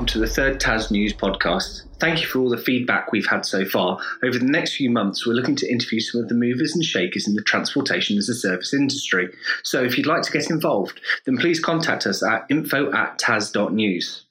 welcome 0.00 0.14
to 0.14 0.18
the 0.18 0.26
third 0.26 0.58
TAS 0.58 0.90
News 0.90 1.12
podcast. 1.12 1.82
Thank 1.98 2.22
you 2.22 2.26
for 2.26 2.38
all 2.38 2.48
the 2.48 2.56
feedback 2.56 3.12
we've 3.12 3.26
had 3.26 3.44
so 3.44 3.66
far. 3.66 3.98
Over 4.22 4.38
the 4.38 4.46
next 4.46 4.76
few 4.76 4.88
months, 4.88 5.26
we're 5.26 5.34
looking 5.34 5.56
to 5.56 5.70
interview 5.70 6.00
some 6.00 6.22
of 6.22 6.30
the 6.30 6.34
movers 6.34 6.74
and 6.74 6.82
shakers 6.82 7.28
in 7.28 7.34
the 7.34 7.42
transportation 7.42 8.16
as 8.16 8.26
a 8.30 8.34
service 8.34 8.72
industry. 8.72 9.28
So 9.62 9.84
if 9.84 9.98
you'd 9.98 10.06
like 10.06 10.22
to 10.22 10.32
get 10.32 10.48
involved, 10.48 11.02
then 11.26 11.36
please 11.36 11.60
contact 11.60 12.06
us 12.06 12.22
at 12.22 12.46
info 12.48 12.90
at 12.94 13.18
tas.news. 13.18 14.24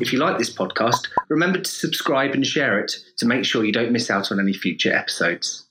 If 0.00 0.12
you 0.12 0.18
like 0.18 0.38
this 0.38 0.52
podcast, 0.52 1.06
remember 1.28 1.60
to 1.60 1.70
subscribe 1.70 2.32
and 2.32 2.44
share 2.44 2.80
it 2.80 2.96
to 3.18 3.26
make 3.26 3.44
sure 3.44 3.64
you 3.64 3.70
don't 3.70 3.92
miss 3.92 4.10
out 4.10 4.32
on 4.32 4.40
any 4.40 4.54
future 4.54 4.92
episodes. 4.92 5.65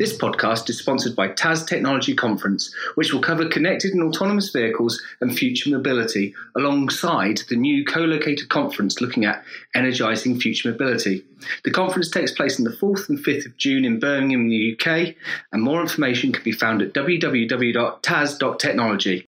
This 0.00 0.16
podcast 0.16 0.68
is 0.70 0.78
sponsored 0.78 1.14
by 1.14 1.28
TAS 1.28 1.62
Technology 1.62 2.14
Conference, 2.14 2.74
which 2.94 3.12
will 3.12 3.20
cover 3.20 3.46
connected 3.46 3.92
and 3.92 4.02
autonomous 4.02 4.48
vehicles 4.48 4.98
and 5.20 5.36
future 5.36 5.68
mobility, 5.68 6.34
alongside 6.56 7.42
the 7.50 7.56
new 7.56 7.84
co 7.84 8.00
located 8.00 8.48
conference 8.48 9.02
looking 9.02 9.26
at 9.26 9.44
energising 9.74 10.40
future 10.40 10.70
mobility. 10.70 11.22
The 11.64 11.70
conference 11.70 12.08
takes 12.08 12.32
place 12.32 12.58
on 12.58 12.64
the 12.64 12.70
4th 12.70 13.10
and 13.10 13.18
5th 13.18 13.44
of 13.44 13.58
June 13.58 13.84
in 13.84 14.00
Birmingham, 14.00 14.40
in 14.40 14.48
the 14.48 14.72
UK, 14.72 15.16
and 15.52 15.62
more 15.62 15.82
information 15.82 16.32
can 16.32 16.44
be 16.44 16.52
found 16.52 16.80
at 16.80 16.94
www.tas.technology. 16.94 19.26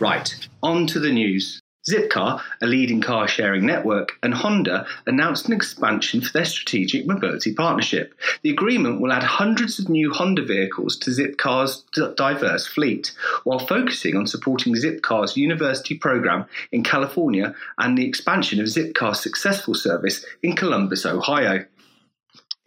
Right, 0.00 0.48
on 0.60 0.88
to 0.88 0.98
the 0.98 1.12
news. 1.12 1.62
Zipcar, 1.90 2.40
a 2.60 2.66
leading 2.66 3.00
car 3.00 3.26
sharing 3.26 3.66
network, 3.66 4.18
and 4.22 4.34
Honda 4.34 4.86
announced 5.06 5.46
an 5.46 5.52
expansion 5.52 6.20
for 6.20 6.32
their 6.32 6.44
strategic 6.44 7.06
mobility 7.06 7.52
partnership. 7.52 8.14
The 8.42 8.50
agreement 8.50 9.00
will 9.00 9.12
add 9.12 9.22
hundreds 9.22 9.78
of 9.78 9.88
new 9.88 10.12
Honda 10.12 10.44
vehicles 10.44 10.96
to 10.98 11.10
Zipcar's 11.10 11.84
diverse 12.16 12.66
fleet, 12.66 13.12
while 13.44 13.58
focusing 13.58 14.16
on 14.16 14.26
supporting 14.26 14.74
Zipcar's 14.74 15.36
university 15.36 15.96
program 15.96 16.46
in 16.72 16.82
California 16.82 17.54
and 17.78 17.96
the 17.96 18.06
expansion 18.06 18.60
of 18.60 18.66
Zipcar's 18.66 19.20
successful 19.20 19.74
service 19.74 20.24
in 20.42 20.54
Columbus, 20.56 21.04
Ohio. 21.06 21.64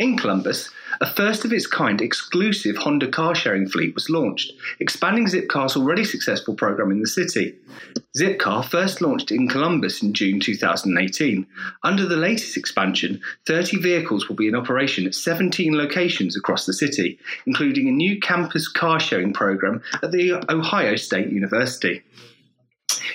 In 0.04 0.18
Columbus, 0.18 0.70
a 1.00 1.06
first 1.06 1.46
of 1.46 1.54
its 1.54 1.66
kind 1.66 2.02
exclusive 2.02 2.76
Honda 2.76 3.08
car 3.08 3.34
sharing 3.34 3.70
fleet 3.70 3.96
was 3.96 4.10
launched, 4.10 4.52
expanding 4.82 5.28
Zipcar's 5.28 5.78
already 5.78 6.04
successful 6.04 6.56
program 6.56 6.92
in 6.92 7.00
the 7.00 7.08
city. 7.08 7.56
Zipcar 8.20 8.66
first 8.66 9.00
launched 9.00 9.32
in 9.32 9.48
Columbus 9.48 10.04
in 10.04 10.14
June 10.14 10.42
2018. 10.42 11.48
Under 11.84 12.06
the 12.06 12.18
latest 12.18 12.58
expansion, 12.58 13.22
30 13.46 13.78
vehicles 13.78 14.28
will 14.28 14.36
be 14.36 14.50
in 14.50 14.56
operation 14.56 15.08
at 15.08 15.16
17 15.16 15.72
locations 15.74 16.36
across 16.36 16.66
the 16.66 16.74
city, 16.74 17.18
including 17.46 17.88
a 17.88 17.92
new 17.92 18.20
campus 18.20 18.68
car 18.68 19.00
sharing 19.00 19.32
program 19.32 19.82
at 20.04 20.12
the 20.12 20.34
Ohio 20.52 20.98
State 20.98 21.30
University. 21.30 22.04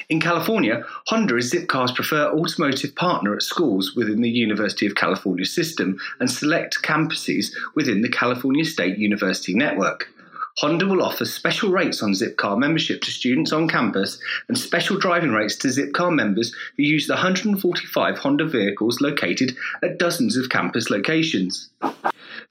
In 0.08 0.20
California, 0.20 0.86
Honda 1.08 1.36
is 1.36 1.52
Zipcar's 1.52 1.92
preferred 1.92 2.32
automotive 2.32 2.94
partner 2.94 3.34
at 3.34 3.42
schools 3.42 3.94
within 3.94 4.22
the 4.22 4.30
University 4.30 4.86
of 4.86 4.94
California 4.94 5.44
system 5.44 5.98
and 6.18 6.30
select 6.30 6.78
campuses 6.82 7.52
within 7.74 8.00
the 8.00 8.08
California 8.08 8.64
State 8.64 8.96
University 8.96 9.52
network. 9.52 10.08
Honda 10.56 10.86
will 10.86 11.02
offer 11.02 11.26
special 11.26 11.70
rates 11.70 12.02
on 12.02 12.12
Zipcar 12.12 12.58
membership 12.58 13.02
to 13.02 13.10
students 13.10 13.52
on 13.52 13.68
campus 13.68 14.18
and 14.48 14.56
special 14.56 14.98
driving 14.98 15.32
rates 15.32 15.56
to 15.56 15.68
Zipcar 15.68 16.12
members 16.12 16.54
who 16.78 16.84
use 16.84 17.06
the 17.06 17.12
145 17.12 18.18
Honda 18.18 18.46
vehicles 18.46 19.02
located 19.02 19.54
at 19.82 19.98
dozens 19.98 20.38
of 20.38 20.48
campus 20.48 20.88
locations. 20.88 21.68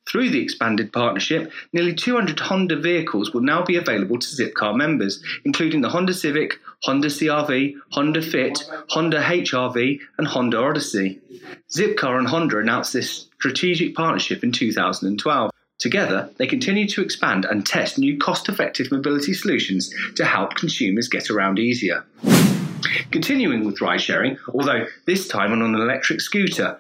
Through 0.08 0.30
the 0.30 0.42
expanded 0.42 0.94
partnership, 0.94 1.52
nearly 1.74 1.94
200 1.94 2.40
Honda 2.40 2.78
vehicles 2.78 3.34
will 3.34 3.42
now 3.42 3.64
be 3.64 3.76
available 3.76 4.18
to 4.18 4.28
Zipcar 4.28 4.76
members, 4.76 5.22
including 5.44 5.82
the 5.82 5.90
Honda 5.90 6.14
Civic, 6.14 6.60
Honda 6.84 7.10
CRV, 7.10 7.74
Honda 7.92 8.22
Fit, 8.22 8.70
Honda 8.90 9.22
HRV, 9.22 10.00
and 10.18 10.28
Honda 10.28 10.60
Odyssey. 10.60 11.20
Zipcar 11.76 12.18
and 12.18 12.28
Honda 12.28 12.60
announced 12.60 12.94
this 12.94 13.28
strategic 13.36 13.96
partnership 13.96 14.44
in 14.44 14.54
2012. 14.54 15.52
Together, 15.80 16.30
they 16.38 16.48
continue 16.48 16.88
to 16.88 17.02
expand 17.02 17.46
and 17.46 17.66
test 17.66 18.00
new 18.00 18.18
cost 18.18 18.48
effective 18.50 18.92
mobility 18.92 19.34
solutions 19.34 19.94
to 20.16 20.26
help 20.26 20.56
consumers 20.56 21.10
get 21.10 21.30
around 21.30 21.60
easier. 21.60 22.06
Continuing 23.12 23.66
with 23.66 23.82
ride 23.82 24.02
sharing, 24.02 24.38
although 24.54 24.86
this 25.06 25.28
time 25.28 25.52
on 25.52 25.62
an 25.62 25.76
electric 25.76 26.22
scooter, 26.22 26.80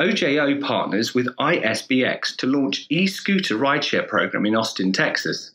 OJO 0.00 0.58
partners 0.62 1.14
with 1.14 1.28
ISBX 1.36 2.36
to 2.36 2.46
launch 2.46 2.86
e-scooter 2.88 3.56
rideshare 3.56 4.08
program 4.08 4.46
in 4.46 4.56
Austin, 4.56 4.90
Texas. 4.90 5.52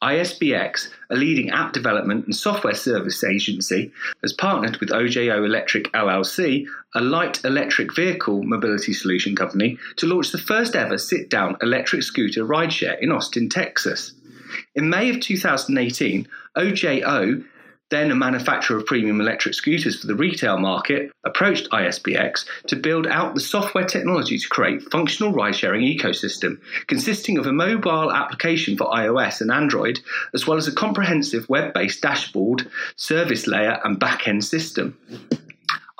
ISBX, 0.00 0.90
a 1.10 1.16
leading 1.16 1.50
app 1.50 1.72
development 1.72 2.24
and 2.24 2.36
software 2.36 2.74
service 2.74 3.24
agency, 3.24 3.90
has 4.22 4.32
partnered 4.32 4.76
with 4.76 4.90
OJO 4.90 5.44
Electric 5.44 5.92
LLC, 5.92 6.66
a 6.94 7.00
light 7.00 7.44
electric 7.44 7.94
vehicle 7.96 8.44
mobility 8.44 8.92
solution 8.92 9.34
company, 9.34 9.76
to 9.96 10.06
launch 10.06 10.30
the 10.30 10.38
first 10.38 10.76
ever 10.76 10.96
sit 10.96 11.28
down 11.28 11.56
electric 11.60 12.04
scooter 12.04 12.44
rideshare 12.44 13.00
in 13.00 13.10
Austin, 13.10 13.48
Texas. 13.48 14.12
In 14.76 14.88
May 14.88 15.10
of 15.10 15.20
2018, 15.20 16.28
OJO 16.56 17.44
then 17.90 18.10
a 18.10 18.14
manufacturer 18.14 18.76
of 18.76 18.86
premium 18.86 19.20
electric 19.20 19.54
scooters 19.54 20.00
for 20.00 20.06
the 20.06 20.14
retail 20.14 20.58
market, 20.58 21.12
approached 21.24 21.70
ISBX 21.70 22.44
to 22.66 22.76
build 22.76 23.06
out 23.06 23.34
the 23.34 23.40
software 23.40 23.84
technology 23.84 24.38
to 24.38 24.48
create 24.48 24.82
functional 24.90 25.32
ride-sharing 25.32 25.82
ecosystem 25.82 26.58
consisting 26.86 27.38
of 27.38 27.46
a 27.46 27.52
mobile 27.52 28.12
application 28.12 28.76
for 28.76 28.90
iOS 28.90 29.40
and 29.40 29.50
Android, 29.50 30.00
as 30.32 30.46
well 30.46 30.56
as 30.56 30.66
a 30.66 30.72
comprehensive 30.72 31.48
web-based 31.48 32.00
dashboard, 32.00 32.68
service 32.96 33.46
layer, 33.46 33.80
and 33.84 33.98
back-end 33.98 34.44
system. 34.44 34.96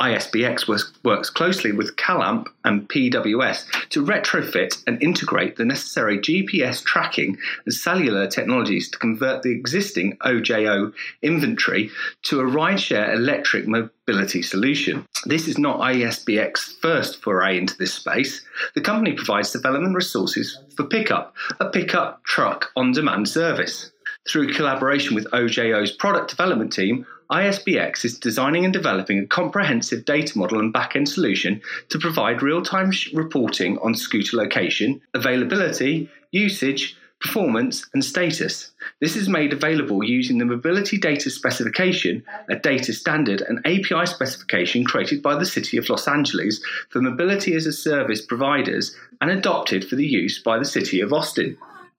ISBX 0.01 0.67
works 1.05 1.31
closely 1.31 1.71
with 1.71 1.95
CalAmp 1.97 2.49
and 2.65 2.89
PWS 2.89 3.89
to 3.91 4.05
retrofit 4.05 4.83
and 4.89 5.01
integrate 5.01 5.57
the 5.57 5.65
necessary 5.65 6.19
GPS 6.19 6.83
tracking 6.83 7.39
and 7.65 7.73
cellular 7.73 8.27
technologies 8.27 8.91
to 8.91 8.99
convert 8.99 9.43
the 9.43 9.53
existing 9.53 10.17
OJO 10.19 10.93
inventory 11.23 11.91
to 12.23 12.41
a 12.41 12.45
rideshare 12.45 13.15
electric 13.15 13.69
mobility 13.69 14.43
solution. 14.43 15.07
This 15.27 15.47
is 15.47 15.59
not 15.59 15.79
ISBX's 15.79 16.77
first 16.83 17.23
foray 17.23 17.57
into 17.57 17.77
this 17.77 17.95
space. 17.95 18.45
The 18.75 18.81
company 18.81 19.13
provides 19.13 19.53
development 19.53 19.95
resources 19.95 20.59
for 20.77 20.85
Pickup, 20.85 21.35
a 21.61 21.71
pickup 21.71 22.25
truck 22.25 22.73
on 22.75 22.93
demand 22.93 23.29
service. 23.29 23.93
Through 24.29 24.55
collaboration 24.55 25.15
with 25.15 25.31
OJO's 25.31 25.93
product 25.93 26.31
development 26.31 26.73
team, 26.73 27.07
ISBX 27.31 28.05
is 28.05 28.19
designing 28.19 28.65
and 28.65 28.73
developing 28.73 29.19
a 29.19 29.27
comprehensive 29.27 30.05
data 30.05 30.37
model 30.37 30.59
and 30.59 30.75
backend 30.75 31.09
solution 31.09 31.61
to 31.89 31.99
provide 31.99 32.43
real 32.43 32.63
time 32.63 32.93
reporting 33.13 33.79
on 33.79 33.95
scooter 33.95 34.37
location, 34.37 35.01
availability, 35.15 36.11
usage, 36.33 36.97
performance, 37.21 37.89
and 37.95 38.05
status. 38.05 38.73
This 39.01 39.17
is 39.17 39.29
made 39.29 39.53
available 39.55 40.05
using 40.05 40.37
the 40.37 40.45
Mobility 40.45 40.99
Data 40.99 41.31
Specification, 41.31 42.23
a 42.51 42.57
data 42.57 42.93
standard 42.93 43.41
and 43.41 43.61
API 43.61 44.05
specification 44.05 44.85
created 44.85 45.23
by 45.23 45.37
the 45.37 45.47
City 45.47 45.79
of 45.79 45.89
Los 45.89 46.07
Angeles 46.07 46.63
for 46.91 47.01
mobility 47.01 47.55
as 47.55 47.65
a 47.65 47.73
service 47.73 48.21
providers 48.21 48.95
and 49.23 49.31
adopted 49.31 49.89
for 49.89 49.97
the 49.97 50.07
use 50.07 50.39
by 50.43 50.59
the 50.59 50.67
City 50.67 51.01
of 51.01 51.15
Austin. 51.15 51.57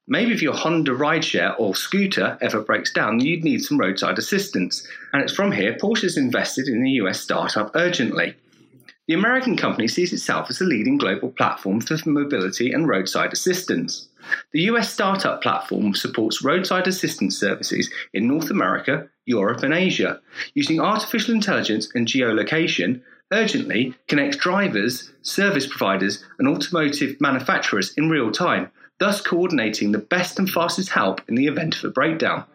Maybe 0.08 0.34
if 0.34 0.42
your 0.42 0.54
Honda 0.54 0.92
rideshare 0.92 1.56
or 1.58 1.76
scooter 1.76 2.38
ever 2.40 2.62
breaks 2.62 2.94
down, 2.94 3.20
you'd 3.20 3.44
need 3.44 3.64
some 3.64 3.80
roadside 3.80 4.20
assistance. 4.20 4.88
And 5.12 5.24
it's 5.24 5.34
from 5.34 5.52
here 5.52 5.74
Porsche's 5.82 6.16
invested 6.16 6.68
in 6.68 6.84
the 6.84 6.92
US 7.02 7.20
startup 7.20 7.72
Urgently. 7.76 8.36
The 9.08 9.16
American 9.16 9.58
company 9.58 9.88
sees 9.88 10.14
itself 10.14 10.52
as 10.52 10.62
a 10.62 10.64
leading 10.64 11.00
global 11.00 11.30
platform 11.30 11.82
for 11.82 11.98
mobility 12.06 12.72
and 12.72 12.88
roadside 12.88 13.34
assistance. 13.34 14.08
The 14.52 14.62
US 14.72 14.94
startup 14.94 15.42
platform 15.42 15.96
supports 15.96 16.44
roadside 16.44 16.88
assistance 16.88 17.36
services 17.36 17.90
in 18.14 18.28
North 18.28 18.52
America, 18.52 19.08
Europe, 19.26 19.64
and 19.64 19.74
Asia. 19.74 20.22
Using 20.54 20.80
artificial 20.80 21.34
intelligence 21.34 21.90
and 21.96 22.08
geolocation, 22.08 23.02
Urgently 23.34 23.96
connects 24.08 24.38
drivers, 24.38 25.12
service 25.24 25.66
providers, 25.66 26.24
and 26.38 26.48
automotive 26.48 27.20
manufacturers 27.20 27.92
in 27.98 28.08
real 28.08 28.32
time 28.32 28.70
thus 28.98 29.22
coordinating 29.22 29.92
the 29.92 29.98
best 29.98 30.40
and 30.40 30.50
fastest 30.50 30.90
help 30.90 31.22
in 31.28 31.36
the 31.36 31.48
event 31.48 31.76
of 31.78 31.84
a 31.84 31.90
breakdown. 31.90 32.46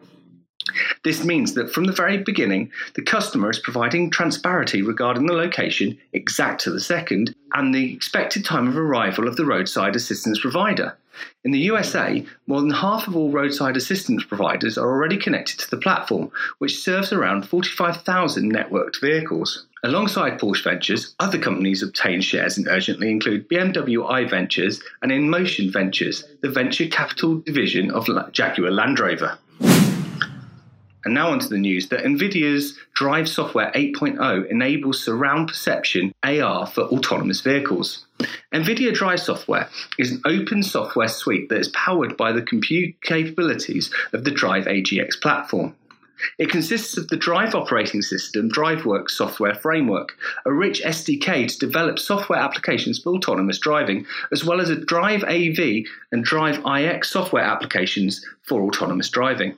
This 1.04 1.24
means 1.24 1.54
that 1.54 1.72
from 1.72 1.84
the 1.84 1.92
very 1.92 2.18
beginning, 2.18 2.70
the 2.94 3.02
customer 3.02 3.48
is 3.48 3.58
providing 3.58 4.10
transparency 4.10 4.82
regarding 4.82 5.24
the 5.24 5.32
location, 5.32 5.96
exact 6.12 6.60
to 6.62 6.70
the 6.70 6.80
second, 6.80 7.34
and 7.54 7.74
the 7.74 7.94
expected 7.94 8.44
time 8.44 8.68
of 8.68 8.76
arrival 8.76 9.26
of 9.26 9.36
the 9.36 9.46
roadside 9.46 9.96
assistance 9.96 10.38
provider. 10.38 10.98
In 11.44 11.50
the 11.50 11.58
USA, 11.60 12.24
more 12.46 12.60
than 12.60 12.70
half 12.70 13.08
of 13.08 13.16
all 13.16 13.30
roadside 13.30 13.76
assistance 13.76 14.22
providers 14.22 14.76
are 14.76 14.86
already 14.86 15.16
connected 15.16 15.58
to 15.60 15.70
the 15.70 15.78
platform, 15.78 16.30
which 16.58 16.82
serves 16.82 17.12
around 17.12 17.48
45,000 17.48 18.52
networked 18.52 19.00
vehicles. 19.00 19.66
Alongside 19.82 20.38
Porsche 20.38 20.64
Ventures, 20.64 21.14
other 21.20 21.38
companies 21.38 21.82
obtain 21.82 22.20
shares 22.20 22.58
in 22.58 22.68
Urgently 22.68 23.10
include 23.10 23.48
BMW 23.48 24.10
i 24.10 24.24
Ventures 24.24 24.82
and 25.00 25.10
InMotion 25.10 25.72
Ventures, 25.72 26.24
the 26.42 26.50
venture 26.50 26.86
capital 26.86 27.36
division 27.36 27.90
of 27.90 28.06
Jaguar 28.32 28.70
Land 28.70 29.00
Rover. 29.00 29.38
And 31.04 31.14
now 31.14 31.30
onto 31.30 31.48
the 31.48 31.58
news 31.58 31.88
that 31.88 32.04
NVIDIA's 32.04 32.78
Drive 32.94 33.28
Software 33.28 33.72
8.0 33.74 34.50
enables 34.50 35.02
surround 35.02 35.48
perception 35.48 36.12
AR 36.22 36.66
for 36.66 36.82
autonomous 36.84 37.40
vehicles. 37.40 38.04
NVIDIA 38.52 38.92
Drive 38.92 39.20
Software 39.20 39.68
is 39.98 40.12
an 40.12 40.20
open 40.26 40.62
software 40.62 41.08
suite 41.08 41.48
that 41.48 41.58
is 41.58 41.68
powered 41.68 42.16
by 42.16 42.32
the 42.32 42.42
compute 42.42 43.00
capabilities 43.02 43.90
of 44.12 44.24
the 44.24 44.30
Drive 44.30 44.66
AGX 44.66 45.20
platform. 45.20 45.74
It 46.38 46.50
consists 46.50 46.98
of 46.98 47.08
the 47.08 47.16
Drive 47.16 47.54
operating 47.54 48.02
system, 48.02 48.50
DriveWorks 48.50 49.12
software 49.12 49.54
framework, 49.54 50.18
a 50.44 50.52
rich 50.52 50.82
SDK 50.82 51.48
to 51.48 51.58
develop 51.58 51.98
software 51.98 52.38
applications 52.38 53.02
for 53.02 53.14
autonomous 53.14 53.58
driving, 53.58 54.04
as 54.30 54.44
well 54.44 54.60
as 54.60 54.68
a 54.68 54.76
Drive 54.76 55.24
AV 55.24 55.84
and 56.12 56.22
Drive 56.22 56.58
IX 56.66 57.08
software 57.08 57.44
applications 57.44 58.24
for 58.42 58.62
autonomous 58.62 59.08
driving. 59.08 59.56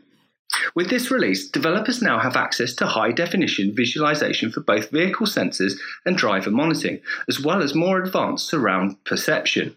With 0.74 0.88
this 0.88 1.10
release, 1.10 1.48
developers 1.48 2.00
now 2.00 2.18
have 2.18 2.36
access 2.36 2.72
to 2.74 2.86
high 2.86 3.12
definition 3.12 3.74
visualization 3.74 4.50
for 4.50 4.60
both 4.60 4.90
vehicle 4.90 5.26
sensors 5.26 5.74
and 6.06 6.16
driver 6.16 6.50
monitoring, 6.50 7.00
as 7.28 7.40
well 7.40 7.62
as 7.62 7.74
more 7.74 8.02
advanced 8.02 8.48
surround 8.48 9.02
perception. 9.04 9.76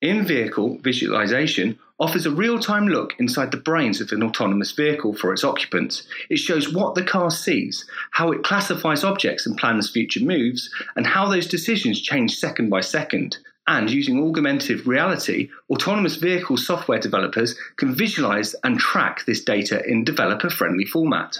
In 0.00 0.24
vehicle 0.24 0.78
visualization 0.82 1.78
offers 1.98 2.26
a 2.26 2.30
real 2.30 2.58
time 2.58 2.86
look 2.86 3.14
inside 3.18 3.50
the 3.50 3.56
brains 3.56 4.00
of 4.00 4.12
an 4.12 4.22
autonomous 4.22 4.70
vehicle 4.72 5.14
for 5.14 5.32
its 5.32 5.42
occupants. 5.42 6.06
It 6.28 6.36
shows 6.36 6.72
what 6.72 6.94
the 6.94 7.02
car 7.02 7.30
sees, 7.30 7.86
how 8.12 8.30
it 8.30 8.44
classifies 8.44 9.02
objects 9.02 9.46
and 9.46 9.56
plans 9.56 9.90
future 9.90 10.20
moves, 10.20 10.70
and 10.94 11.06
how 11.06 11.28
those 11.28 11.46
decisions 11.46 12.00
change 12.00 12.36
second 12.36 12.68
by 12.68 12.82
second. 12.82 13.38
And 13.68 13.90
using 13.90 14.22
augmented 14.22 14.86
reality, 14.86 15.50
autonomous 15.70 16.16
vehicle 16.16 16.56
software 16.56 17.00
developers 17.00 17.56
can 17.76 17.94
visualize 17.94 18.54
and 18.62 18.78
track 18.78 19.24
this 19.26 19.42
data 19.42 19.84
in 19.84 20.04
developer 20.04 20.50
friendly 20.50 20.84
format. 20.84 21.38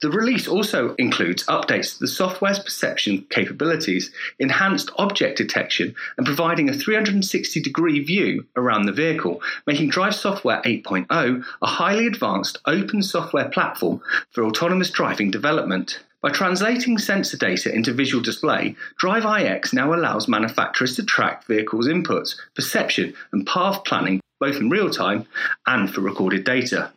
The 0.00 0.10
release 0.10 0.48
also 0.48 0.94
includes 0.94 1.44
updates 1.46 1.94
to 1.94 2.00
the 2.00 2.08
software's 2.08 2.58
perception 2.58 3.26
capabilities, 3.30 4.10
enhanced 4.38 4.90
object 4.96 5.36
detection, 5.36 5.94
and 6.16 6.26
providing 6.26 6.68
a 6.68 6.72
360 6.72 7.60
degree 7.60 8.00
view 8.00 8.46
around 8.56 8.86
the 8.86 8.92
vehicle, 8.92 9.42
making 9.66 9.90
Drive 9.90 10.14
Software 10.14 10.62
8.0 10.62 11.44
a 11.60 11.66
highly 11.66 12.06
advanced 12.06 12.58
open 12.64 13.02
software 13.02 13.48
platform 13.48 14.00
for 14.30 14.44
autonomous 14.44 14.90
driving 14.90 15.30
development. 15.30 16.00
By 16.20 16.30
translating 16.30 16.98
sensor 16.98 17.36
data 17.36 17.72
into 17.72 17.92
visual 17.92 18.22
display, 18.22 18.74
Drive 18.98 19.24
IX 19.24 19.72
now 19.72 19.94
allows 19.94 20.26
manufacturers 20.26 20.96
to 20.96 21.04
track 21.04 21.46
vehicles' 21.46 21.86
inputs, 21.86 22.34
perception, 22.56 23.14
and 23.32 23.46
path 23.46 23.84
planning 23.84 24.20
both 24.40 24.56
in 24.56 24.68
real 24.68 24.90
time 24.90 25.26
and 25.66 25.92
for 25.92 26.00
recorded 26.00 26.44
data. 26.44 26.90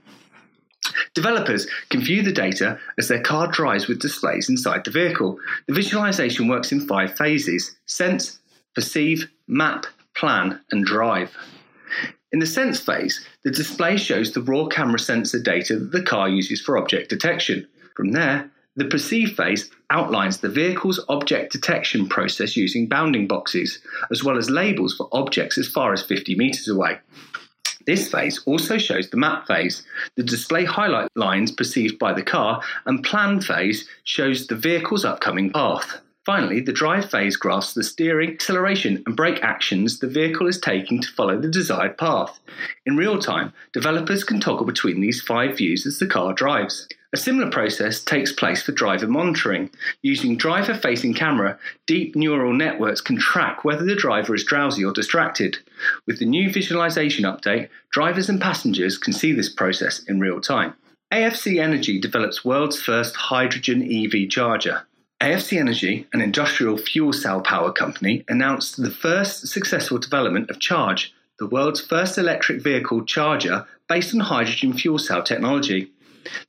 Developers 1.14 1.68
can 1.90 2.02
view 2.02 2.24
the 2.24 2.32
data 2.32 2.80
as 2.98 3.08
their 3.08 3.22
car 3.22 3.48
drives 3.48 3.88
with 3.88 4.02
displays 4.02 4.50
inside 4.50 4.84
the 4.86 4.92
vehicle. 4.92 5.38
The 5.68 5.74
visualization 5.74 6.48
works 6.48 6.72
in 6.72 6.88
five 6.88 7.16
phases 7.16 7.76
sense, 7.86 8.40
perceive, 8.74 9.30
map, 9.48 9.86
plan, 10.16 10.60
and 10.72 10.84
drive. 10.84 11.32
In 12.32 12.40
the 12.40 12.46
sense 12.46 12.80
phase, 12.80 13.26
the 13.44 13.52
display 13.52 13.98
shows 13.98 14.32
the 14.32 14.42
raw 14.42 14.66
camera 14.66 15.00
sensor 15.00 15.40
data 15.40 15.78
that 15.78 15.92
the 15.92 16.04
car 16.04 16.30
uses 16.30 16.62
for 16.62 16.78
object 16.78 17.10
detection. 17.10 17.68
From 17.96 18.14
there, 18.14 18.50
the 18.76 18.86
perceive 18.86 19.36
phase 19.36 19.70
outlines 19.90 20.38
the 20.38 20.50
vehicle's 20.50 21.04
object 21.10 21.52
detection 21.52 22.08
process 22.08 22.56
using 22.56 22.88
bounding 22.88 23.28
boxes, 23.28 23.80
as 24.12 24.24
well 24.24 24.38
as 24.38 24.50
labels 24.50 24.96
for 24.96 25.10
objects 25.12 25.58
as 25.58 25.68
far 25.68 25.94
as 25.94 26.04
50 26.04 26.36
metres 26.36 26.68
away. 26.68 27.00
This 27.86 28.10
phase 28.10 28.42
also 28.46 28.78
shows 28.78 29.10
the 29.10 29.18
map 29.18 29.48
phase. 29.48 29.84
The 30.16 30.24
display 30.24 30.64
highlight 30.64 31.10
lines 31.16 31.52
perceived 31.52 31.98
by 32.00 32.14
the 32.14 32.24
car, 32.24 32.62
and 32.86 33.04
plan 33.04 33.42
phase 33.42 33.88
shows 34.04 34.48
the 34.48 34.56
vehicle's 34.56 35.04
upcoming 35.04 35.52
path. 35.52 36.00
Finally, 36.24 36.62
the 36.62 36.72
drive 36.72 37.10
phase 37.10 37.36
graphs 37.36 37.74
the 37.74 37.84
steering, 37.84 38.30
acceleration, 38.30 39.02
and 39.08 39.16
brake 39.16 39.40
actions 39.42 40.00
the 40.00 40.08
vehicle 40.08 40.46
is 40.46 40.60
taking 40.60 41.02
to 41.02 41.12
follow 41.12 41.40
the 41.40 41.50
desired 41.50 41.98
path. 41.98 42.40
In 42.86 42.96
real 42.96 43.18
time, 43.18 43.52
developers 43.74 44.24
can 44.24 44.40
toggle 44.40 44.68
between 44.68 45.02
these 45.02 45.20
five 45.20 45.58
views 45.58 45.88
as 45.88 45.98
the 45.98 46.06
car 46.06 46.34
drives. 46.34 46.88
A 47.14 47.18
similar 47.18 47.50
process 47.50 48.04
takes 48.04 48.32
place 48.32 48.62
for 48.62 48.72
driver 48.72 49.08
monitoring. 49.08 49.72
Using 50.04 50.38
driver 50.38 50.76
facing 50.76 51.16
camera, 51.16 51.58
deep 51.88 52.16
neural 52.16 52.54
networks 52.54 53.02
can 53.02 53.18
track 53.18 53.66
whether 53.66 53.84
the 53.84 53.96
driver 53.96 54.36
is 54.36 54.46
drowsy 54.46 54.86
or 54.86 54.94
distracted. 54.94 55.58
With 56.06 56.20
the 56.20 56.26
new 56.26 56.52
visualization 56.52 57.26
update, 57.26 57.68
drivers 57.92 58.30
and 58.30 58.40
passengers 58.40 58.98
can 58.98 59.12
see 59.12 59.34
this 59.34 59.50
process 59.50 60.04
in 60.04 60.20
real 60.20 60.40
time. 60.40 60.76
AFC 61.12 61.62
Energy 61.62 62.00
develops 62.00 62.46
world's 62.46 62.82
first 62.82 63.16
hydrogen 63.16 63.82
EV 63.82 64.30
charger. 64.30 64.84
AFC 65.22 65.60
Energy, 65.60 66.08
an 66.14 66.22
industrial 66.22 66.78
fuel 66.78 67.14
cell 67.14 67.42
power 67.42 67.72
company, 67.72 68.26
announced 68.28 68.82
the 68.82 68.90
first 68.90 69.48
successful 69.48 70.00
development 70.00 70.50
of 70.50 70.60
Charge, 70.60 71.14
the 71.38 71.46
world's 71.46 71.80
first 71.80 72.18
electric 72.18 72.64
vehicle 72.64 73.06
charger 73.06 73.68
based 73.88 74.16
on 74.16 74.20
hydrogen 74.20 74.74
fuel 74.74 74.98
cell 74.98 75.22
technology. 75.22 75.92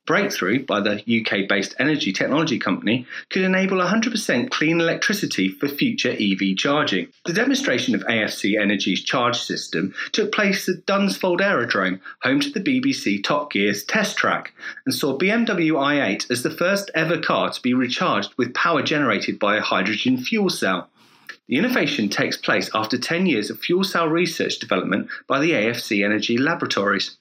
Breakthrough 0.06 0.64
by 0.64 0.80
the 0.80 1.02
UK 1.02 1.48
based 1.48 1.74
energy 1.78 2.12
technology 2.12 2.58
company 2.58 3.06
could 3.30 3.42
enable 3.42 3.78
100% 3.78 4.50
clean 4.50 4.80
electricity 4.80 5.48
for 5.48 5.69
future 5.69 6.12
EV 6.12 6.56
charging. 6.56 7.08
The 7.24 7.32
demonstration 7.32 7.94
of 7.94 8.02
AFC 8.02 8.60
Energy's 8.60 9.02
charge 9.02 9.40
system 9.40 9.94
took 10.12 10.32
place 10.32 10.69
at 10.69 10.86
Dunsfold 10.86 11.40
Aerodrome, 11.40 12.00
home 12.22 12.40
to 12.40 12.50
the 12.50 12.60
BBC 12.60 13.22
Top 13.22 13.52
Gear's 13.52 13.84
test 13.84 14.16
track, 14.16 14.52
and 14.86 14.94
saw 14.94 15.19
BMW 15.19 15.72
i8 15.72 16.30
as 16.30 16.42
the 16.42 16.50
first 16.50 16.90
ever 16.94 17.19
car 17.19 17.50
to 17.50 17.62
be 17.62 17.74
recharged 17.74 18.34
with 18.36 18.54
power 18.54 18.82
generated 18.82 19.38
by 19.38 19.56
a 19.56 19.62
hydrogen 19.62 20.19
fuel 20.19 20.50
cell. 20.50 20.88
The 21.48 21.58
innovation 21.58 22.08
takes 22.08 22.36
place 22.36 22.70
after 22.72 22.96
10 22.96 23.26
years 23.26 23.50
of 23.50 23.58
fuel 23.58 23.84
cell 23.84 24.08
research 24.08 24.58
development 24.58 25.08
by 25.26 25.40
the 25.40 25.50
AFC 25.50 26.04
Energy 26.04 26.38
Laboratories. 26.38 27.19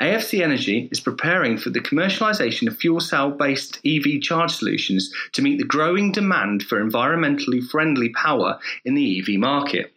AFC 0.00 0.42
Energy 0.42 0.88
is 0.92 1.00
preparing 1.00 1.58
for 1.58 1.70
the 1.70 1.80
commercialization 1.80 2.68
of 2.68 2.76
fuel 2.76 3.00
cell 3.00 3.32
based 3.32 3.80
EV 3.84 4.20
charge 4.22 4.52
solutions 4.52 5.12
to 5.32 5.42
meet 5.42 5.58
the 5.58 5.64
growing 5.64 6.12
demand 6.12 6.62
for 6.62 6.80
environmentally 6.80 7.60
friendly 7.68 8.10
power 8.10 8.60
in 8.84 8.94
the 8.94 9.18
EV 9.18 9.40
market. 9.40 9.92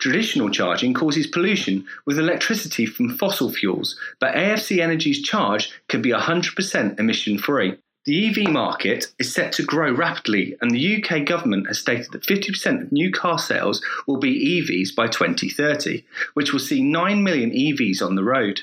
Traditional 0.00 0.50
charging 0.50 0.92
causes 0.92 1.28
pollution 1.28 1.86
with 2.04 2.18
electricity 2.18 2.84
from 2.84 3.16
fossil 3.16 3.52
fuels, 3.52 3.96
but 4.18 4.34
AFC 4.34 4.80
Energy's 4.80 5.22
charge 5.22 5.70
can 5.88 6.02
be 6.02 6.10
100% 6.10 6.98
emission 6.98 7.38
free. 7.38 7.78
The 8.04 8.26
EV 8.26 8.50
market 8.50 9.12
is 9.20 9.32
set 9.32 9.52
to 9.52 9.62
grow 9.62 9.92
rapidly, 9.92 10.56
and 10.60 10.72
the 10.72 10.96
UK 11.00 11.24
government 11.24 11.68
has 11.68 11.78
stated 11.78 12.10
that 12.10 12.24
50% 12.24 12.82
of 12.82 12.90
new 12.90 13.12
car 13.12 13.38
sales 13.38 13.80
will 14.08 14.16
be 14.16 14.60
EVs 14.60 14.96
by 14.96 15.06
2030, 15.06 16.04
which 16.34 16.52
will 16.52 16.58
see 16.58 16.82
9 16.82 17.22
million 17.22 17.52
EVs 17.52 18.02
on 18.02 18.16
the 18.16 18.24
road. 18.24 18.62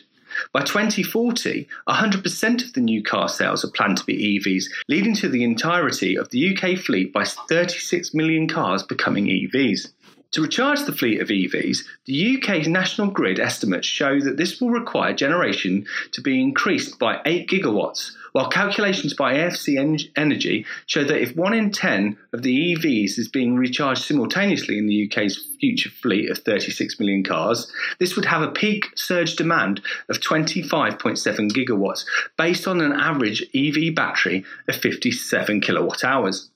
By 0.53 0.61
2040, 0.61 1.67
100% 1.87 2.65
of 2.65 2.73
the 2.73 2.81
new 2.81 3.03
car 3.03 3.29
sales 3.29 3.63
are 3.63 3.71
planned 3.71 3.97
to 3.97 4.05
be 4.05 4.39
EVs, 4.39 4.65
leading 4.87 5.15
to 5.15 5.29
the 5.29 5.43
entirety 5.43 6.17
of 6.17 6.29
the 6.29 6.55
UK 6.55 6.77
fleet 6.77 7.13
by 7.13 7.25
36 7.25 8.13
million 8.13 8.47
cars 8.47 8.83
becoming 8.83 9.25
EVs. 9.25 9.91
To 10.33 10.43
recharge 10.43 10.83
the 10.83 10.93
fleet 10.93 11.21
of 11.21 11.29
EVs, 11.29 11.79
the 12.05 12.37
UK's 12.37 12.67
national 12.67 13.09
grid 13.09 13.39
estimates 13.39 13.87
show 13.87 14.19
that 14.19 14.37
this 14.37 14.61
will 14.61 14.69
require 14.69 15.11
generation 15.11 15.87
to 16.11 16.21
be 16.21 16.39
increased 16.39 16.99
by 16.99 17.19
8 17.25 17.49
gigawatts, 17.49 18.11
while 18.33 18.47
calculations 18.47 19.15
by 19.15 19.33
AFC 19.33 20.07
Energy 20.15 20.67
show 20.85 21.03
that 21.03 21.19
if 21.19 21.35
1 21.35 21.53
in 21.55 21.71
10 21.71 22.15
of 22.31 22.43
the 22.43 22.75
EVs 22.75 23.17
is 23.17 23.27
being 23.27 23.55
recharged 23.55 24.03
simultaneously 24.03 24.77
in 24.77 24.85
the 24.85 25.09
UK's 25.09 25.47
future 25.59 25.89
fleet 25.89 26.29
of 26.29 26.37
36 26.37 26.99
million 26.99 27.23
cars, 27.23 27.71
this 27.97 28.15
would 28.15 28.25
have 28.25 28.43
a 28.43 28.51
peak 28.51 28.85
surge 28.95 29.35
demand 29.35 29.81
of 30.09 30.19
25.7 30.19 31.51
gigawatts, 31.51 32.05
based 32.37 32.67
on 32.67 32.81
an 32.81 32.93
average 32.93 33.43
EV 33.55 33.95
battery 33.95 34.45
of 34.67 34.75
57 34.75 35.59
kilowatt 35.61 36.03
hours. 36.03 36.51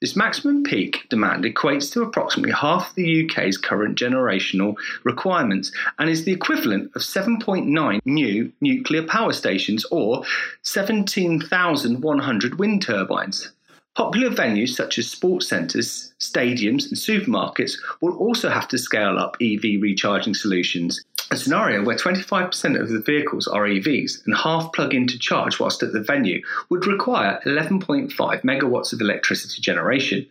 This 0.00 0.14
maximum 0.14 0.62
peak 0.62 1.06
demand 1.08 1.42
equates 1.42 1.92
to 1.92 2.02
approximately 2.02 2.52
half 2.52 2.94
the 2.94 3.24
UK's 3.24 3.58
current 3.58 3.98
generational 3.98 4.76
requirements 5.02 5.72
and 5.98 6.08
is 6.08 6.24
the 6.24 6.30
equivalent 6.30 6.92
of 6.94 7.02
7.9 7.02 7.98
new 8.04 8.52
nuclear 8.60 9.02
power 9.02 9.32
stations 9.32 9.84
or 9.90 10.22
17,100 10.62 12.58
wind 12.60 12.82
turbines. 12.82 13.50
Popular 13.96 14.30
venues 14.30 14.68
such 14.68 14.98
as 14.98 15.10
sports 15.10 15.48
centres, 15.48 16.14
stadiums, 16.20 16.86
and 16.86 16.96
supermarkets 16.96 17.72
will 18.00 18.16
also 18.18 18.48
have 18.48 18.68
to 18.68 18.78
scale 18.78 19.18
up 19.18 19.36
EV 19.40 19.82
recharging 19.82 20.34
solutions 20.34 21.04
a 21.30 21.36
scenario 21.36 21.84
where 21.84 21.96
25% 21.96 22.80
of 22.80 22.88
the 22.88 23.00
vehicles 23.00 23.46
are 23.46 23.66
EVs 23.66 24.24
and 24.24 24.34
half 24.34 24.72
plug 24.72 24.94
in 24.94 25.06
to 25.06 25.18
charge 25.18 25.60
whilst 25.60 25.82
at 25.82 25.92
the 25.92 26.00
venue 26.00 26.42
would 26.70 26.86
require 26.86 27.40
11.5 27.44 28.10
megawatts 28.42 28.92
of 28.92 29.00
electricity 29.00 29.60
generation. 29.60 30.26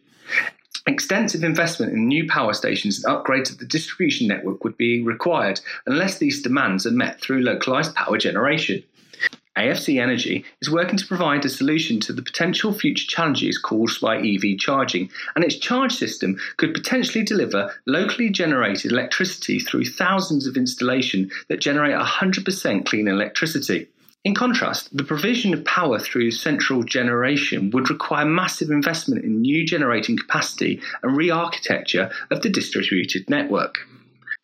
Extensive 0.87 1.43
investment 1.43 1.93
in 1.93 2.07
new 2.07 2.27
power 2.27 2.53
stations 2.53 3.03
and 3.03 3.13
upgrades 3.13 3.51
of 3.51 3.59
the 3.59 3.65
distribution 3.65 4.27
network 4.27 4.63
would 4.63 4.77
be 4.77 5.03
required 5.03 5.59
unless 5.85 6.17
these 6.17 6.41
demands 6.41 6.87
are 6.87 6.91
met 6.91 7.21
through 7.21 7.41
localised 7.41 7.93
power 7.93 8.17
generation. 8.17 8.83
AFC 9.57 10.01
Energy 10.01 10.45
is 10.61 10.69
working 10.69 10.97
to 10.97 11.05
provide 11.05 11.43
a 11.43 11.49
solution 11.49 11.99
to 12.01 12.13
the 12.13 12.21
potential 12.21 12.71
future 12.71 13.07
challenges 13.07 13.57
caused 13.57 13.99
by 13.99 14.17
EV 14.17 14.57
charging, 14.59 15.09
and 15.35 15.43
its 15.43 15.55
charge 15.57 15.93
system 15.93 16.39
could 16.57 16.73
potentially 16.73 17.23
deliver 17.23 17.73
locally 17.87 18.29
generated 18.29 18.91
electricity 18.91 19.59
through 19.59 19.85
thousands 19.85 20.45
of 20.45 20.55
installations 20.55 21.33
that 21.49 21.59
generate 21.59 21.95
100% 21.95 22.85
clean 22.85 23.07
electricity. 23.07 23.87
In 24.23 24.35
contrast, 24.35 24.95
the 24.95 25.03
provision 25.03 25.53
of 25.53 25.63
power 25.63 25.99
through 25.99 26.31
central 26.31 26.83
generation 26.83 27.71
would 27.71 27.89
require 27.89 28.25
massive 28.25 28.69
investment 28.69 29.23
in 29.23 29.41
new 29.41 29.65
generating 29.65 30.17
capacity 30.17 30.81
and 31.01 31.15
re 31.15 31.29
architecture 31.29 32.11
of 32.29 32.41
the 32.41 32.49
distributed 32.49 33.29
network. 33.29 33.77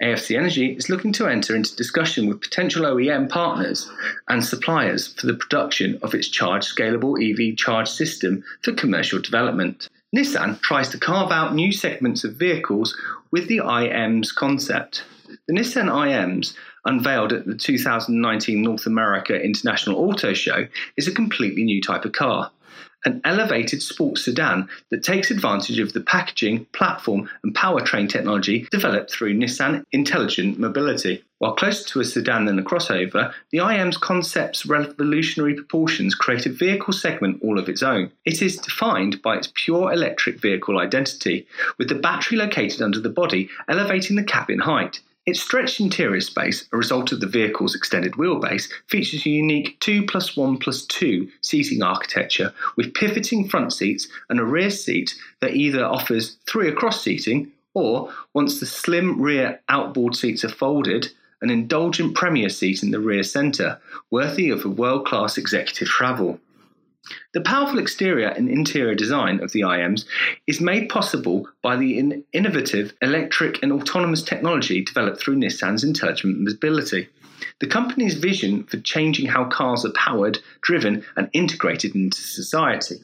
AFC 0.03 0.38
Energy 0.38 0.74
is 0.74 0.89
looking 0.89 1.13
to 1.13 1.27
enter 1.27 1.55
into 1.55 1.77
discussion 1.77 2.27
with 2.27 2.41
potential 2.41 2.83
OEM 2.83 3.29
partners 3.29 3.89
and 4.27 4.43
suppliers 4.43 5.13
for 5.13 5.27
the 5.27 5.33
production 5.33 5.98
of 6.03 6.13
its 6.13 6.27
charge 6.27 6.65
scalable 6.65 7.15
EV 7.24 7.55
charge 7.55 7.89
system 7.89 8.43
for 8.63 8.74
commercial 8.74 9.22
development. 9.22 9.88
Nissan 10.13 10.60
tries 10.60 10.89
to 10.89 11.00
carve 11.00 11.31
out 11.31 11.55
new 11.55 11.72
segments 11.72 12.25
of 12.25 12.36
vehicles 12.36 12.98
with 13.31 13.48
the 13.48 13.60
IMs 13.60 14.36
concept. 14.36 15.05
The 15.48 15.53
Nissan 15.53 15.88
IMs, 15.88 16.53
unveiled 16.83 17.31
at 17.31 17.45
the 17.45 17.55
2019 17.55 18.62
North 18.62 18.86
America 18.86 19.41
International 19.41 19.98
Auto 19.98 20.33
Show, 20.33 20.67
is 20.98 21.07
a 21.07 21.13
completely 21.13 21.63
new 21.63 21.81
type 21.81 22.03
of 22.03 22.12
car 22.12 22.51
an 23.06 23.22
elevated 23.25 23.82
sports 23.82 24.25
sedan 24.25 24.68
that 24.89 25.03
takes 25.03 25.30
advantage 25.30 25.80
of 25.80 25.94
the 25.94 26.01
packaging, 26.01 26.65
platform, 26.74 27.30
and 27.44 27.53
powertrain 27.56 28.10
technology 28.10 28.68
developed 28.72 29.12
through 29.12 29.34
Nissan 29.34 29.84
Intelligent 29.92 30.58
Mobility. 30.58 31.24
While 31.39 31.56
closer 31.56 31.86
to 31.89 32.00
a 32.00 32.06
sedan 32.06 32.46
than 32.46 32.58
a 32.58 32.63
crossover, 32.63 33.34
the 33.51 33.60
IM's 33.60 33.98
concept's 33.98 34.65
revolutionary 34.65 35.56
proportions 35.56 36.15
create 36.15 36.46
a 36.46 36.50
vehicle 36.50 36.94
segment 36.94 37.39
all 37.42 37.60
of 37.60 37.68
its 37.68 37.84
own. 37.84 38.12
It 38.24 38.42
is 38.42 38.56
defined 38.56 39.22
by 39.22 39.36
its 39.36 39.51
pure 39.53 39.92
electric 39.92 40.39
vehicle 40.39 40.80
identity, 40.80 41.46
with 41.77 41.89
the 41.89 41.96
battery 41.96 42.38
located 42.38 42.82
under 42.82 43.01
the 43.01 43.10
body, 43.10 43.50
elevating 43.68 44.15
the 44.15 44.24
cabin 44.24 44.60
height. 44.60 45.01
Its 45.25 45.42
stretched 45.42 45.80
interior 45.80 46.20
space, 46.20 46.68
a 46.74 46.77
result 46.77 47.13
of 47.13 47.22
the 47.22 47.27
vehicle's 47.27 47.75
extended 47.75 48.13
wheelbase, 48.13 48.70
features 48.88 49.25
a 49.25 49.30
unique 49.30 49.80
2 49.80 50.06
plus 50.06 50.36
1 50.36 50.58
plus 50.58 50.86
2 50.88 51.30
seating 51.39 51.82
architecture 51.82 52.53
with 52.75 52.94
pivoting 52.94 53.48
front 53.48 53.72
seats 53.72 54.10
and 54.30 54.38
a 54.38 54.44
rear 54.44 54.70
seat 54.70 55.15
that 55.39 55.56
either 55.56 55.86
offers 55.86 56.36
three 56.46 56.68
across 56.68 57.01
seating 57.01 57.50
or, 57.74 58.12
once 58.34 58.60
the 58.60 58.65
slim 58.65 59.22
rear 59.22 59.62
outboard 59.70 60.13
seats 60.15 60.44
are 60.44 60.50
folded, 60.50 61.10
an 61.42 61.50
indulgent 61.50 62.15
premier 62.15 62.50
seat 62.50 62.84
in 62.84 62.92
the 62.92 63.00
rear 63.00 63.24
centre, 63.24 63.80
worthy 64.12 64.50
of 64.50 64.65
a 64.65 64.70
world 64.70 65.06
class 65.06 65.38
executive 65.38 65.88
travel. 65.88 66.39
The 67.33 67.41
powerful 67.41 67.79
exterior 67.79 68.27
and 68.27 68.50
interior 68.50 68.95
design 68.95 69.43
of 69.43 69.51
the 69.51 69.62
IMs 69.62 70.05
is 70.48 70.62
made 70.62 70.88
possible 70.88 71.50
by 71.62 71.75
the 71.75 71.98
in- 71.98 72.24
innovative 72.31 72.93
electric 73.01 73.62
and 73.62 73.74
autonomous 73.74 74.24
technology 74.24 74.83
developed 74.83 75.19
through 75.19 75.36
Nissan's 75.36 75.83
Intelligent 75.83 76.39
Mobility. 76.39 77.10
The 77.60 77.67
company's 77.67 78.13
vision 78.13 78.63
for 78.63 78.77
changing 78.77 79.25
how 79.25 79.45
cars 79.45 79.83
are 79.86 79.91
powered, 79.91 80.39
driven, 80.62 81.03
and 81.17 81.29
integrated 81.33 81.93
into 81.93 82.22
society. 82.22 83.01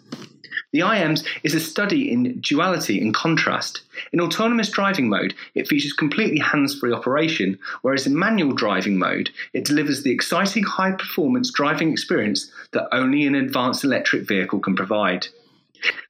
The 0.72 0.82
IMs 0.82 1.26
is 1.44 1.56
a 1.56 1.60
study 1.60 2.12
in 2.12 2.40
duality 2.42 3.02
and 3.02 3.12
contrast. 3.12 3.82
In 4.14 4.22
autonomous 4.22 4.70
driving 4.70 5.10
mode, 5.10 5.34
it 5.56 5.68
features 5.68 5.94
completely 5.94 6.38
hands 6.38 6.78
free 6.78 6.94
operation, 6.94 7.58
whereas 7.82 8.06
in 8.06 8.18
manual 8.18 8.54
driving 8.54 9.00
mode, 9.00 9.32
it 9.54 9.66
delivers 9.66 10.04
the 10.04 10.12
exciting 10.12 10.64
high 10.64 10.92
performance 10.92 11.52
driving 11.52 11.92
experience 11.92 12.52
that 12.72 12.88
only 12.92 13.26
an 13.26 13.34
advanced 13.34 13.84
electric 13.84 14.28
vehicle 14.28 14.60
can 14.60 14.76
provide. 14.76 15.28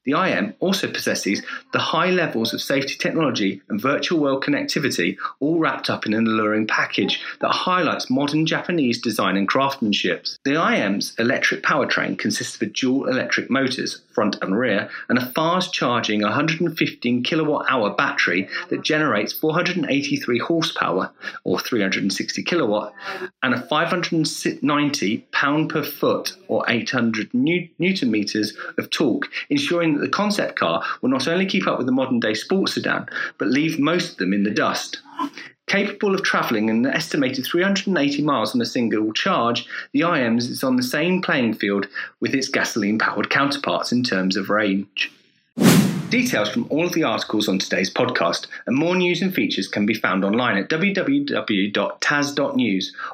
The 0.10 0.20
IM 0.20 0.56
also 0.60 0.92
possesses 0.92 1.44
the 1.72 1.78
high 1.78 2.10
levels 2.10 2.51
of 2.51 2.63
safety 2.63 2.96
technology 2.96 3.62
and 3.70 3.80
virtual 3.80 4.20
world 4.20 4.44
connectivity, 4.44 5.18
all 5.39 5.60
wrapped 5.60 5.88
up 5.88 6.08
in 6.08 6.16
an 6.16 6.25
alluring 6.25 6.66
package 6.66 7.22
that 7.42 7.51
highlights 7.51 8.10
modern 8.10 8.48
Japanese 8.48 9.00
design 9.00 9.38
and 9.38 9.48
craftsmanship. 9.48 10.25
The 10.46 10.56
IMs 10.56 11.20
electric 11.20 11.62
powertrain 11.62 12.18
consists 12.18 12.60
of 12.60 12.74
dual 12.74 13.08
electric 13.08 13.51
motors, 13.51 14.01
front 14.12 14.38
and 14.42 14.58
rear, 14.58 14.89
and 15.10 15.20
a 15.20 15.25
fast 15.28 15.74
charging 15.74 16.24
115 16.24 17.22
kilowatt 17.22 17.68
hour 17.70 17.94
battery 17.94 18.50
that 18.72 18.82
generates 18.82 19.32
483 19.34 20.39
horsepower, 20.39 21.12
or 21.44 21.60
360 21.60 22.42
kilowatt, 22.42 22.96
and 23.44 23.54
a 23.54 23.62
590 23.62 25.18
pound 25.32 25.70
per 25.70 25.84
foot, 25.84 26.36
or 26.48 26.66
800 26.68 27.32
newton 27.32 28.10
meters 28.10 28.58
of 28.80 28.89
torque, 28.89 29.30
ensuring 29.51 29.99
the 30.01 30.10
concept 30.10 30.58
car 30.58 30.84
will 31.01 31.10
not 31.10 31.27
only 31.27 31.46
keep 31.46 31.68
up 31.68 31.77
with 31.77 31.86
the 31.86 31.91
modern 31.91 32.20
day 32.20 32.34
sports 32.34 32.74
sedan, 32.74 33.08
but 33.38 33.48
leave 33.50 33.79
most 33.79 34.12
of 34.12 34.18
them 34.18 34.34
in 34.34 34.44
the 34.44 34.51
dust. 34.51 35.00
Capable 35.68 36.15
of 36.15 36.24
travelling 36.24 36.70
an 36.70 36.86
estimated 36.88 37.46
380 37.46 38.24
miles 38.24 38.56
on 38.56 38.62
a 38.62 38.65
single 38.65 39.13
charge, 39.13 39.68
the 39.94 40.01
IMs 40.01 40.50
is 40.50 40.63
on 40.63 40.77
the 40.77 40.84
same 40.84 41.22
playing 41.22 41.53
field 41.53 41.88
with 42.20 42.34
its 42.34 42.50
gasoline 42.50 42.98
powered 42.98 43.29
counterparts 43.29 43.91
in 43.91 44.03
terms 44.03 44.36
of 44.36 44.50
range. 44.50 45.12
Details 46.10 46.50
from 46.50 46.65
all 46.72 46.88
of 46.88 46.94
the 46.94 47.03
articles 47.03 47.48
on 47.48 47.60
today's 47.60 47.94
podcast 47.94 48.48
and 48.65 48.75
more 48.75 48.96
news 48.96 49.22
and 49.22 49.32
features 49.32 49.68
can 49.68 49.86
be 49.86 49.94
found 49.94 50.25
online 50.25 50.58
at 50.58 50.68
www.tas.news. 50.70 51.36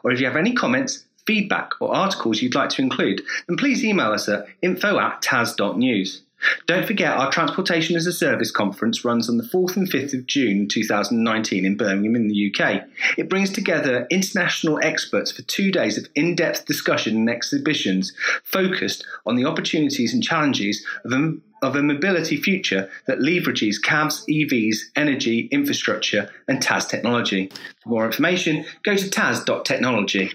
Or 0.04 0.12
if 0.12 0.22
you 0.22 0.26
have 0.26 0.38
any 0.38 0.54
comments, 0.54 1.04
feedback, 1.26 1.74
or 1.82 1.94
articles 1.94 2.42
you'd 2.42 2.56
like 2.56 2.70
to 2.70 2.82
include, 2.82 3.22
then 3.48 3.58
please 3.58 3.84
email 3.84 4.14
us 4.14 4.30
at 4.30 4.46
info 4.62 4.98
at 4.98 5.22
tas.news. 5.22 6.22
Don't 6.68 6.86
forget, 6.86 7.16
our 7.16 7.32
Transportation 7.32 7.96
as 7.96 8.06
a 8.06 8.14
Service 8.14 8.52
conference 8.52 9.06
runs 9.06 9.30
on 9.30 9.38
the 9.38 9.44
4th 9.44 9.78
and 9.78 9.90
5th 9.90 10.14
of 10.14 10.26
June 10.26 10.68
2019 10.68 11.66
in 11.66 11.78
Birmingham 11.78 12.16
in 12.16 12.28
the 12.28 12.54
UK. 12.54 12.84
It 13.18 13.30
brings 13.30 13.52
together 13.52 14.08
international 14.10 14.80
experts 14.84 15.32
for 15.32 15.42
two 15.44 15.72
days 15.72 15.98
of 15.98 16.08
in 16.16 16.36
depth 16.36 16.66
discussion 16.66 17.16
and 17.16 17.30
exhibitions 17.30 18.14
focused 18.44 19.06
on 19.26 19.36
the 19.36 19.46
opportunities 19.46 20.14
and 20.14 20.24
challenges 20.24 20.86
of 21.04 21.12
a, 21.14 21.36
of 21.62 21.76
a 21.76 21.84
mobility 21.84 22.38
future 22.38 22.90
that 23.08 23.20
leverages 23.20 23.76
CAVs, 23.84 24.26
EVs, 24.28 24.78
energy, 24.96 25.48
infrastructure, 25.52 26.30
and 26.48 26.62
TAS 26.62 26.86
technology. 26.86 27.52
For 27.84 27.90
more 27.90 28.06
information, 28.06 28.66
go 28.84 28.96
to 28.96 29.10
tas.technology. 29.10 30.34